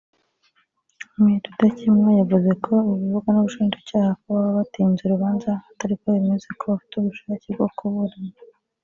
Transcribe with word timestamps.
Me 1.21 1.33
Rudakemwa 1.43 2.09
yavuze 2.19 2.51
ko 2.65 2.73
ibivugwa 2.93 3.29
n’Ubushinjacyaha 3.31 4.11
ko 4.21 4.27
baba 4.35 4.51
batinza 4.59 5.01
urubanza 5.03 5.49
atariko 5.71 6.03
bimeze 6.15 6.47
ko 6.59 6.63
bafite 6.71 6.93
ubushake 6.97 7.47
bwo 7.55 7.69
kuburana 7.77 8.35